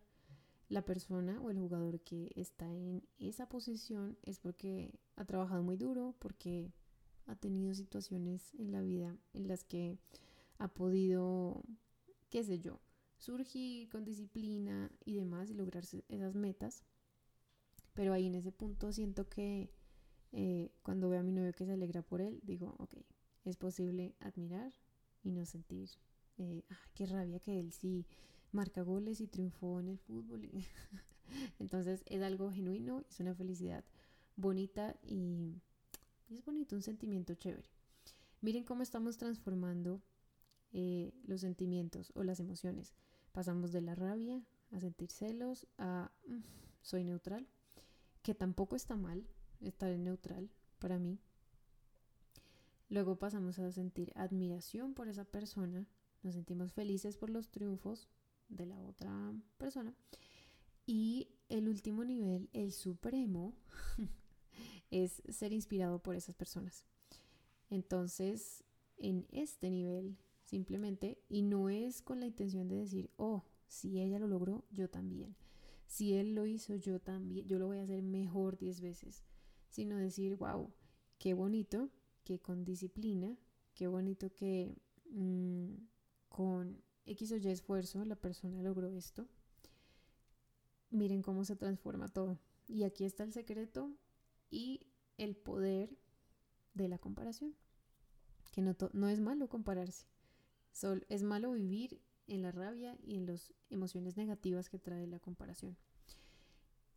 la 0.68 0.84
persona 0.84 1.40
o 1.40 1.50
el 1.50 1.58
jugador 1.58 1.98
que 2.02 2.30
está 2.36 2.72
en 2.72 3.02
esa 3.18 3.48
posición 3.48 4.16
es 4.22 4.38
porque 4.38 5.00
ha 5.16 5.24
trabajado 5.24 5.64
muy 5.64 5.76
duro, 5.76 6.14
porque 6.20 6.72
ha 7.26 7.34
tenido 7.34 7.74
situaciones 7.74 8.54
en 8.54 8.70
la 8.70 8.82
vida 8.82 9.18
en 9.32 9.48
las 9.48 9.64
que 9.64 9.98
ha 10.58 10.68
podido, 10.68 11.64
qué 12.28 12.44
sé 12.44 12.60
yo, 12.60 12.78
surgir 13.18 13.88
con 13.88 14.04
disciplina 14.04 14.92
y 15.04 15.16
demás 15.16 15.50
y 15.50 15.54
lograr 15.54 15.82
esas 16.08 16.36
metas. 16.36 16.84
Pero 17.94 18.12
ahí 18.12 18.26
en 18.26 18.36
ese 18.36 18.52
punto 18.52 18.92
siento 18.92 19.28
que 19.28 19.72
eh, 20.32 20.70
cuando 20.82 21.08
veo 21.08 21.20
a 21.20 21.22
mi 21.22 21.32
novio 21.32 21.52
que 21.52 21.66
se 21.66 21.72
alegra 21.72 22.02
por 22.02 22.20
él, 22.20 22.40
digo, 22.42 22.74
ok, 22.78 22.94
es 23.44 23.56
posible 23.56 24.14
admirar 24.20 24.72
y 25.22 25.30
no 25.32 25.44
sentir, 25.44 25.90
eh, 26.38 26.64
qué 26.94 27.06
rabia 27.06 27.40
que 27.40 27.58
él 27.58 27.72
sí 27.72 28.06
marca 28.52 28.82
goles 28.82 29.20
y 29.20 29.26
triunfó 29.26 29.80
en 29.80 29.88
el 29.88 29.98
fútbol. 29.98 30.48
Entonces 31.58 32.02
es 32.06 32.22
algo 32.22 32.50
genuino, 32.50 33.04
es 33.08 33.20
una 33.20 33.34
felicidad 33.34 33.84
bonita 34.36 34.96
y, 35.02 35.60
es 36.30 36.44
bonito, 36.44 36.76
un 36.76 36.82
sentimiento 36.82 37.34
chévere. 37.34 37.68
Miren 38.40 38.64
cómo 38.64 38.82
estamos 38.82 39.18
transformando 39.18 40.00
eh, 40.72 41.12
los 41.24 41.40
sentimientos 41.42 42.12
o 42.14 42.22
las 42.22 42.40
emociones. 42.40 42.94
Pasamos 43.32 43.72
de 43.72 43.80
la 43.80 43.94
rabia 43.94 44.42
a 44.70 44.80
sentir 44.80 45.10
celos 45.10 45.66
a 45.78 46.10
mm, 46.26 46.38
soy 46.80 47.04
neutral, 47.04 47.46
que 48.22 48.34
tampoco 48.34 48.76
está 48.76 48.96
mal 48.96 49.26
estar 49.60 49.90
en 49.90 50.04
neutral 50.04 50.50
para 50.78 50.98
mí. 50.98 51.18
Luego 52.88 53.18
pasamos 53.18 53.58
a 53.58 53.70
sentir 53.70 54.12
admiración 54.16 54.94
por 54.94 55.08
esa 55.08 55.24
persona, 55.24 55.86
nos 56.22 56.34
sentimos 56.34 56.72
felices 56.72 57.16
por 57.16 57.30
los 57.30 57.50
triunfos 57.50 58.08
de 58.48 58.66
la 58.66 58.80
otra 58.80 59.32
persona. 59.58 59.94
Y 60.86 61.28
el 61.48 61.68
último 61.68 62.04
nivel, 62.04 62.50
el 62.52 62.72
supremo, 62.72 63.54
es 64.90 65.22
ser 65.28 65.52
inspirado 65.52 66.02
por 66.02 66.16
esas 66.16 66.34
personas. 66.34 66.84
Entonces, 67.70 68.64
en 68.96 69.26
este 69.30 69.70
nivel, 69.70 70.18
simplemente, 70.44 71.22
y 71.28 71.42
no 71.42 71.70
es 71.70 72.02
con 72.02 72.18
la 72.18 72.26
intención 72.26 72.68
de 72.68 72.76
decir, 72.76 73.10
oh, 73.16 73.44
si 73.68 74.00
ella 74.00 74.18
lo 74.18 74.26
logró, 74.26 74.64
yo 74.72 74.90
también. 74.90 75.36
Si 75.86 76.14
él 76.14 76.34
lo 76.34 76.46
hizo, 76.46 76.74
yo 76.74 77.00
también, 77.00 77.46
yo 77.46 77.58
lo 77.58 77.68
voy 77.68 77.78
a 77.78 77.84
hacer 77.84 78.02
mejor 78.02 78.58
10 78.58 78.80
veces. 78.80 79.24
Sino 79.70 79.96
decir, 79.96 80.36
wow, 80.36 80.70
qué 81.18 81.32
bonito 81.34 81.90
que 82.24 82.38
con 82.38 82.64
disciplina, 82.64 83.36
qué 83.74 83.86
bonito 83.86 84.34
que 84.34 84.76
mm, 85.10 85.74
con 86.28 86.82
X 87.06 87.32
o 87.32 87.36
Y 87.36 87.48
esfuerzo 87.48 88.04
la 88.04 88.16
persona 88.16 88.62
logró 88.62 88.88
esto. 88.88 89.26
Miren 90.90 91.22
cómo 91.22 91.44
se 91.44 91.56
transforma 91.56 92.08
todo. 92.08 92.38
Y 92.66 92.82
aquí 92.82 93.04
está 93.04 93.24
el 93.24 93.32
secreto 93.32 93.92
y 94.50 94.86
el 95.18 95.36
poder 95.36 95.96
de 96.74 96.88
la 96.88 96.98
comparación. 96.98 97.54
Que 98.52 98.62
no, 98.62 98.76
no 98.92 99.08
es 99.08 99.20
malo 99.20 99.48
compararse. 99.48 100.06
Sol, 100.72 101.06
es 101.08 101.22
malo 101.22 101.52
vivir 101.52 102.00
en 102.26 102.42
la 102.42 102.52
rabia 102.52 102.96
y 103.02 103.16
en 103.16 103.26
las 103.26 103.52
emociones 103.70 104.16
negativas 104.16 104.68
que 104.68 104.78
trae 104.78 105.06
la 105.06 105.18
comparación. 105.18 105.76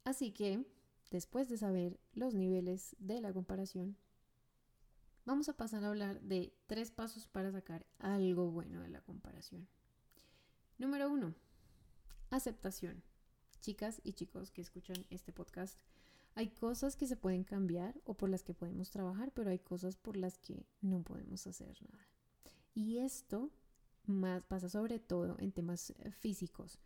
Así 0.03 0.31
que, 0.31 0.65
después 1.13 1.47
de 1.47 1.57
saber 1.57 1.99
los 2.15 2.33
niveles 2.33 2.95
de 2.97 3.21
la 3.21 3.31
comparación, 3.31 3.95
vamos 5.25 5.47
a 5.47 5.55
pasar 5.55 5.83
a 5.83 5.89
hablar 5.89 6.19
de 6.21 6.51
tres 6.65 6.89
pasos 6.89 7.27
para 7.27 7.51
sacar 7.51 7.85
algo 7.99 8.49
bueno 8.49 8.81
de 8.81 8.89
la 8.89 8.99
comparación. 9.01 9.67
Número 10.79 11.11
uno, 11.11 11.35
aceptación. 12.31 13.03
Chicas 13.61 14.01
y 14.03 14.13
chicos 14.13 14.49
que 14.49 14.61
escuchan 14.61 15.05
este 15.11 15.31
podcast, 15.31 15.77
hay 16.33 16.49
cosas 16.49 16.95
que 16.95 17.05
se 17.05 17.15
pueden 17.15 17.43
cambiar 17.43 18.01
o 18.05 18.15
por 18.15 18.29
las 18.29 18.41
que 18.41 18.55
podemos 18.55 18.89
trabajar, 18.89 19.31
pero 19.35 19.51
hay 19.51 19.59
cosas 19.59 19.95
por 19.95 20.17
las 20.17 20.39
que 20.39 20.65
no 20.81 21.03
podemos 21.03 21.45
hacer 21.45 21.77
nada. 21.91 22.07
Y 22.73 22.97
esto 22.97 23.51
más 24.07 24.41
pasa 24.41 24.67
sobre 24.67 24.97
todo 24.97 25.37
en 25.37 25.51
temas 25.51 25.93
físicos. 26.17 26.79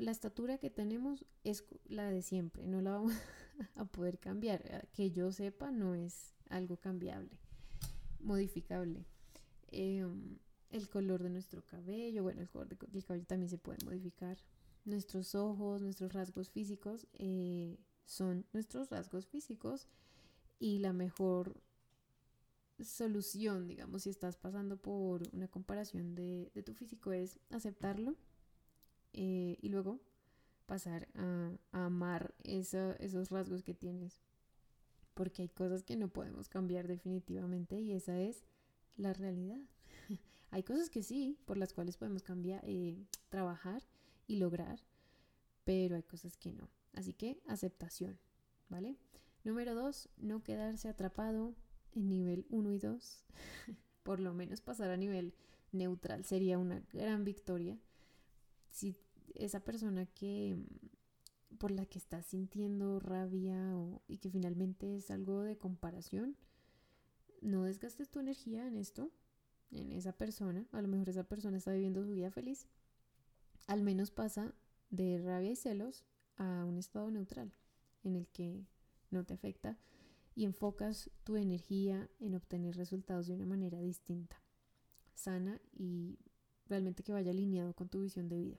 La 0.00 0.10
estatura 0.10 0.58
que 0.58 0.70
tenemos 0.70 1.24
es 1.44 1.64
la 1.86 2.08
de 2.08 2.22
siempre, 2.22 2.66
no 2.66 2.80
la 2.80 2.92
vamos 2.92 3.12
a 3.76 3.84
poder 3.84 4.18
cambiar. 4.18 4.62
Eh, 4.64 4.82
que 4.92 5.10
yo 5.10 5.32
sepa, 5.32 5.70
no 5.70 5.94
es 5.94 6.34
algo 6.48 6.76
cambiable, 6.76 7.38
modificable. 8.20 9.04
Em, 9.68 10.38
el 10.70 10.88
color 10.88 11.22
de 11.22 11.30
nuestro 11.30 11.64
cabello, 11.64 12.22
bueno, 12.22 12.40
el 12.40 12.48
color 12.48 12.68
del 12.68 13.04
cabello 13.04 13.26
también 13.26 13.50
se 13.50 13.58
puede 13.58 13.78
modificar. 13.84 14.38
Nuestros 14.84 15.34
ojos, 15.34 15.82
nuestros 15.82 16.12
rasgos 16.12 16.50
físicos 16.50 17.06
eh, 17.14 17.78
son 18.04 18.44
nuestros 18.52 18.90
rasgos 18.90 19.26
físicos 19.26 19.86
y 20.58 20.78
la 20.78 20.92
mejor 20.92 21.62
solución, 22.80 23.68
digamos, 23.68 24.02
si 24.02 24.10
estás 24.10 24.36
pasando 24.36 24.76
por 24.76 25.22
una 25.32 25.48
comparación 25.48 26.14
de, 26.14 26.50
tu 26.64 26.74
físico 26.74 27.12
es 27.12 27.38
aceptarlo 27.50 28.16
eh, 29.12 29.58
y 29.60 29.68
luego 29.68 30.00
pasar 30.66 31.08
a, 31.14 31.52
amar 31.72 32.34
esos 32.44 33.30
rasgos 33.30 33.62
que 33.62 33.74
tienes. 33.74 34.20
Porque 35.14 35.42
hay 35.42 35.48
cosas 35.48 35.82
que 35.82 35.96
no 35.96 36.08
podemos 36.08 36.48
cambiar 36.48 36.88
definitivamente 36.88 37.78
y 37.80 37.92
esa 37.92 38.18
es 38.20 38.44
la 38.96 39.12
realidad. 39.12 39.60
Hay 40.50 40.62
cosas 40.62 40.90
que 40.90 41.02
sí, 41.02 41.38
por 41.46 41.56
las 41.56 41.72
cuales 41.72 41.96
podemos 41.96 42.22
cambiar, 42.22 42.62
eh, 42.64 43.06
trabajar 43.30 43.82
y 44.26 44.36
lograr, 44.36 44.80
pero 45.64 45.96
hay 45.96 46.02
cosas 46.02 46.36
que 46.36 46.52
no. 46.52 46.68
Así 46.92 47.14
que 47.14 47.40
aceptación, 47.46 48.18
¿vale? 48.68 48.98
Número 49.44 49.74
dos, 49.74 50.10
no 50.18 50.42
quedarse 50.42 50.88
atrapado 50.88 51.54
en 51.94 52.10
nivel 52.10 52.44
1 52.50 52.72
y 52.72 52.78
2. 52.78 53.24
por 54.02 54.20
lo 54.20 54.34
menos 54.34 54.60
pasar 54.60 54.90
a 54.90 54.96
nivel 54.96 55.34
neutral 55.70 56.24
sería 56.24 56.58
una 56.58 56.82
gran 56.92 57.24
victoria. 57.24 57.78
Si 58.72 58.96
esa 59.34 59.60
persona 59.60 60.06
que 60.06 60.56
por 61.58 61.70
la 61.70 61.86
que 61.86 61.98
estás 61.98 62.26
sintiendo 62.26 62.98
rabia 62.98 63.56
y 64.08 64.18
que 64.18 64.30
finalmente 64.30 64.96
es 64.96 65.10
algo 65.10 65.42
de 65.42 65.58
comparación, 65.58 66.36
no 67.40 67.64
desgastes 67.64 68.10
tu 68.10 68.18
energía 68.18 68.66
en 68.66 68.76
esto, 68.76 69.12
en 69.70 69.92
esa 69.92 70.12
persona. 70.12 70.66
A 70.72 70.80
lo 70.80 70.88
mejor 70.88 71.08
esa 71.08 71.24
persona 71.24 71.58
está 71.58 71.72
viviendo 71.72 72.04
su 72.04 72.12
vida 72.12 72.30
feliz. 72.30 72.66
Al 73.66 73.82
menos 73.82 74.10
pasa 74.10 74.54
de 74.90 75.18
rabia 75.18 75.52
y 75.52 75.56
celos 75.56 76.04
a 76.36 76.64
un 76.64 76.78
estado 76.78 77.10
neutral 77.10 77.52
en 78.02 78.16
el 78.16 78.26
que 78.28 78.66
no 79.10 79.24
te 79.24 79.34
afecta 79.34 79.78
y 80.34 80.44
enfocas 80.44 81.10
tu 81.24 81.36
energía 81.36 82.08
en 82.18 82.34
obtener 82.34 82.76
resultados 82.76 83.26
de 83.26 83.34
una 83.34 83.46
manera 83.46 83.78
distinta, 83.80 84.42
sana 85.14 85.60
y 85.72 86.18
realmente 86.72 87.02
que 87.02 87.12
vaya 87.12 87.30
alineado 87.30 87.74
con 87.74 87.90
tu 87.90 88.00
visión 88.00 88.30
de 88.30 88.38
vida. 88.38 88.56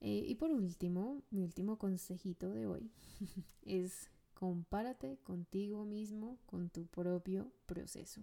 Eh, 0.00 0.24
y 0.26 0.34
por 0.34 0.50
último, 0.50 1.22
mi 1.30 1.42
último 1.42 1.78
consejito 1.78 2.50
de 2.50 2.66
hoy 2.66 2.90
es 3.62 4.10
compárate 4.34 5.18
contigo 5.22 5.84
mismo, 5.84 6.38
con 6.46 6.70
tu 6.70 6.86
propio 6.86 7.52
proceso. 7.66 8.20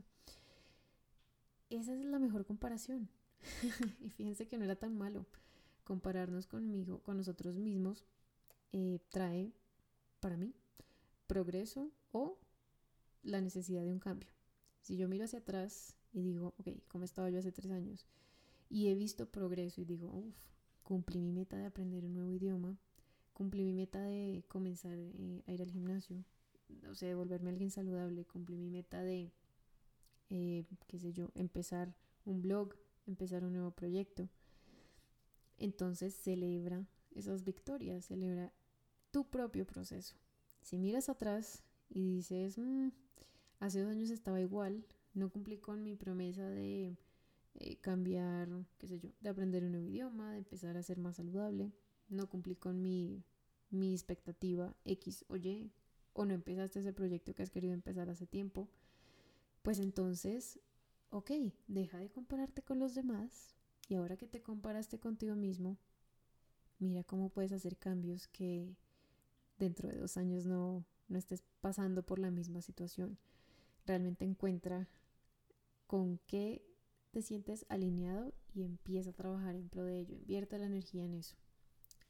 Esa 1.69 1.93
es 1.93 2.05
la 2.05 2.19
mejor 2.19 2.45
comparación. 2.45 3.09
y 4.01 4.09
fíjense 4.09 4.47
que 4.47 4.57
no 4.57 4.65
era 4.65 4.75
tan 4.75 4.97
malo. 4.97 5.25
Compararnos 5.85 6.47
conmigo, 6.47 6.99
con 6.99 7.17
nosotros 7.17 7.57
mismos, 7.57 8.05
eh, 8.73 8.99
trae 9.09 9.53
para 10.19 10.35
mí 10.35 10.53
progreso 11.27 11.91
o 12.11 12.37
la 13.23 13.39
necesidad 13.39 13.83
de 13.83 13.93
un 13.93 13.99
cambio. 13.99 14.29
Si 14.81 14.97
yo 14.97 15.07
miro 15.07 15.25
hacia 15.25 15.39
atrás 15.39 15.95
y 16.11 16.21
digo, 16.23 16.53
ok, 16.57 16.69
¿cómo 16.89 17.05
estaba 17.05 17.29
yo 17.29 17.39
hace 17.39 17.51
tres 17.51 17.71
años? 17.71 18.05
Y 18.69 18.87
he 18.87 18.95
visto 18.95 19.29
progreso 19.29 19.81
y 19.81 19.85
digo, 19.85 20.11
uff, 20.11 20.35
cumplí 20.83 21.19
mi 21.21 21.31
meta 21.31 21.57
de 21.57 21.65
aprender 21.65 22.05
un 22.05 22.13
nuevo 22.13 22.31
idioma, 22.31 22.77
cumplí 23.33 23.63
mi 23.63 23.73
meta 23.73 24.01
de 24.01 24.43
comenzar 24.47 24.97
eh, 24.97 25.43
a 25.47 25.51
ir 25.51 25.61
al 25.61 25.71
gimnasio, 25.71 26.23
o 26.89 26.95
sea, 26.95 27.09
de 27.09 27.15
volverme 27.15 27.49
alguien 27.49 27.71
saludable, 27.71 28.25
cumplí 28.25 28.57
mi 28.57 28.69
meta 28.69 29.01
de, 29.01 29.31
eh, 30.29 30.65
qué 30.87 30.99
sé 30.99 31.13
yo, 31.13 31.31
empezar 31.35 31.95
un 32.25 32.41
blog, 32.41 32.75
empezar 33.05 33.43
un 33.43 33.53
nuevo 33.53 33.71
proyecto. 33.71 34.29
Entonces 35.57 36.13
celebra 36.15 36.85
esas 37.11 37.43
victorias, 37.43 38.05
celebra 38.05 38.51
tu 39.11 39.29
propio 39.29 39.65
proceso. 39.65 40.15
Si 40.61 40.77
miras 40.77 41.09
atrás 41.09 41.63
y 41.89 42.15
dices, 42.17 42.57
mm, 42.57 42.89
hace 43.59 43.81
dos 43.81 43.91
años 43.91 44.09
estaba 44.09 44.41
igual, 44.41 44.85
no 45.13 45.29
cumplí 45.29 45.57
con 45.57 45.83
mi 45.83 45.95
promesa 45.95 46.49
de 46.49 46.97
eh, 47.55 47.77
cambiar, 47.77 48.49
qué 48.77 48.87
sé 48.87 48.99
yo, 48.99 49.09
de 49.21 49.29
aprender 49.29 49.63
un 49.63 49.71
nuevo 49.71 49.87
idioma, 49.87 50.31
de 50.31 50.39
empezar 50.39 50.75
a 50.77 50.83
ser 50.83 50.97
más 50.97 51.15
saludable, 51.15 51.71
no 52.09 52.29
cumplí 52.29 52.55
con 52.55 52.81
mi, 52.81 53.23
mi 53.69 53.93
expectativa 53.93 54.75
X 54.83 55.25
o 55.29 55.37
Y, 55.37 55.71
o 56.13 56.25
no 56.25 56.33
empezaste 56.33 56.79
ese 56.79 56.93
proyecto 56.93 57.33
que 57.33 57.43
has 57.43 57.51
querido 57.51 57.73
empezar 57.73 58.09
hace 58.09 58.27
tiempo, 58.27 58.69
pues 59.61 59.79
entonces, 59.79 60.59
ok, 61.09 61.31
deja 61.67 61.97
de 61.97 62.09
compararte 62.09 62.61
con 62.61 62.79
los 62.79 62.93
demás 62.93 63.55
y 63.87 63.95
ahora 63.95 64.17
que 64.17 64.27
te 64.27 64.41
comparaste 64.41 64.99
contigo 64.99 65.35
mismo, 65.35 65.77
mira 66.79 67.03
cómo 67.03 67.29
puedes 67.29 67.51
hacer 67.51 67.77
cambios 67.77 68.27
que 68.27 68.75
dentro 69.57 69.89
de 69.89 69.97
dos 69.97 70.17
años 70.17 70.45
no, 70.45 70.85
no 71.07 71.17
estés 71.17 71.43
pasando 71.61 72.03
por 72.03 72.19
la 72.19 72.31
misma 72.31 72.61
situación. 72.61 73.17
Realmente 73.85 74.25
encuentra 74.25 74.89
con 75.87 76.19
qué 76.27 76.65
te 77.15 77.21
sientes 77.21 77.65
alineado 77.69 78.33
y 78.53 78.63
empieza 78.63 79.11
a 79.11 79.13
trabajar 79.13 79.55
en 79.55 79.69
pro 79.69 79.85
de 79.85 80.01
ello. 80.01 80.17
Invierte 80.17 80.57
la 80.57 80.65
energía 80.65 81.05
en 81.05 81.13
eso. 81.13 81.37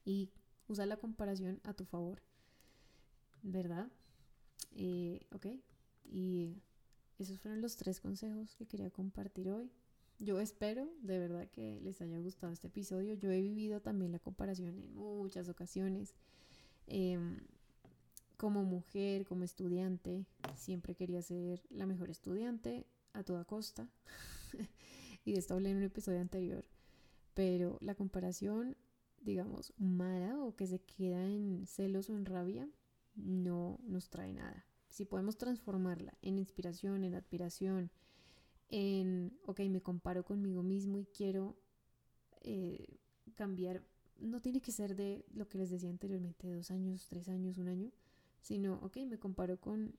Y 0.04 0.32
usa 0.68 0.88
la 0.88 0.98
comparación 0.98 1.62
a 1.64 1.76
tu 1.76 1.86
favor. 1.86 2.24
¿Verdad? 3.44 3.92
Eh, 4.72 5.28
ok. 5.32 5.46
Y 6.06 6.56
esos 7.20 7.40
fueron 7.40 7.62
los 7.62 7.76
tres 7.76 8.02
consejos 8.02 8.56
que 8.56 8.66
quería 8.66 8.90
compartir 8.90 9.52
hoy. 9.52 9.70
Yo 10.18 10.40
espero 10.40 10.90
de 11.04 11.20
verdad 11.20 11.48
que 11.52 11.80
les 11.82 12.02
haya 12.02 12.18
gustado 12.18 12.52
este 12.52 12.66
episodio. 12.66 13.14
Yo 13.14 13.30
he 13.30 13.42
vivido 13.42 13.82
también 13.82 14.12
la 14.12 14.18
comparación 14.18 14.70
en 14.70 14.96
muchas 14.96 15.50
ocasiones. 15.50 16.16
Em, 16.88 17.42
como 18.38 18.64
mujer, 18.64 19.28
como 19.28 19.44
estudiante, 19.44 20.26
siempre 20.56 20.96
quería 20.96 21.22
ser 21.22 21.62
la 21.70 21.86
mejor 21.86 22.10
estudiante 22.10 22.88
a 23.14 23.22
toda 23.22 23.46
costa. 23.46 23.88
y 25.26 25.34
de 25.34 25.40
esto 25.40 25.54
hablé 25.54 25.72
en 25.72 25.78
un 25.78 25.84
episodio 25.84 26.20
anterior. 26.20 26.66
Pero 27.34 27.78
la 27.82 27.96
comparación, 27.96 28.78
digamos, 29.22 29.74
mala 29.78 30.40
o 30.44 30.56
que 30.56 30.68
se 30.68 30.80
queda 30.80 31.26
en 31.26 31.66
celos 31.66 32.10
o 32.10 32.16
en 32.16 32.26
rabia, 32.26 32.70
no 33.16 33.80
nos 33.84 34.10
trae 34.10 34.34
nada. 34.34 34.66
Si 34.90 35.06
podemos 35.06 35.38
transformarla 35.38 36.18
en 36.22 36.38
inspiración, 36.38 37.04
en 37.04 37.16
admiración, 37.16 37.92
en, 38.70 39.38
ok, 39.46 39.62
me 39.70 39.82
comparo 39.82 40.24
conmigo 40.24 40.64
mismo 40.64 40.98
y 41.00 41.06
quiero 41.06 41.58
eh, 42.42 43.00
cambiar, 43.36 43.84
no 44.18 44.42
tiene 44.42 44.62
que 44.62 44.72
ser 44.72 44.96
de 44.96 45.26
lo 45.34 45.48
que 45.48 45.58
les 45.58 45.70
decía 45.70 45.90
anteriormente, 45.90 46.48
dos 46.48 46.72
años, 46.72 47.08
tres 47.10 47.28
años, 47.28 47.58
un 47.58 47.68
año, 47.68 47.92
sino, 48.42 48.76
ok, 48.82 48.98
me 49.08 49.20
comparo 49.20 49.60
con, 49.60 49.96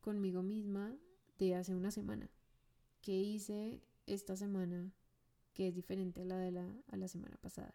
conmigo 0.00 0.42
misma 0.42 0.96
de 1.38 1.54
hace 1.54 1.74
una 1.74 1.90
semana. 1.90 2.30
¿Qué 3.00 3.12
hice 3.12 3.80
esta 4.06 4.36
semana 4.36 4.92
que 5.54 5.68
es 5.68 5.74
diferente 5.74 6.22
a 6.22 6.24
la 6.24 6.38
de 6.38 6.50
la, 6.50 6.66
a 6.88 6.96
la 6.96 7.08
semana 7.08 7.36
pasada? 7.38 7.74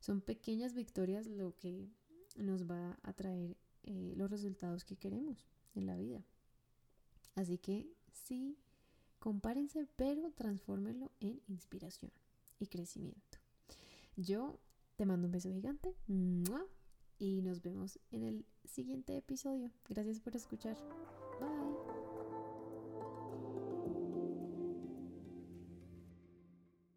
Son 0.00 0.20
pequeñas 0.20 0.74
victorias 0.74 1.26
lo 1.26 1.56
que 1.56 1.88
nos 2.36 2.68
va 2.68 2.98
a 3.02 3.12
traer 3.12 3.56
eh, 3.84 4.14
los 4.16 4.30
resultados 4.30 4.84
que 4.84 4.96
queremos 4.96 5.46
en 5.74 5.86
la 5.86 5.96
vida. 5.96 6.24
Así 7.34 7.58
que 7.58 7.92
sí, 8.12 8.58
compárense, 9.18 9.86
pero 9.96 10.30
transfórmenlo 10.32 11.10
en 11.20 11.40
inspiración 11.48 12.12
y 12.58 12.66
crecimiento. 12.66 13.38
Yo 14.16 14.58
te 14.96 15.06
mando 15.06 15.26
un 15.26 15.32
beso 15.32 15.50
gigante 15.50 15.94
y 17.18 17.42
nos 17.42 17.62
vemos 17.62 17.98
en 18.10 18.24
el 18.24 18.46
siguiente 18.64 19.16
episodio. 19.16 19.70
Gracias 19.88 20.20
por 20.20 20.36
escuchar. 20.36 20.76